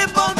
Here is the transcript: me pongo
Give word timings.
me 0.00 0.08
pongo 0.08 0.39